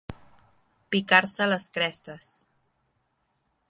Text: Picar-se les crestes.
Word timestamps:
Picar-se 0.95 1.49
les 1.53 1.69
crestes. 1.77 2.35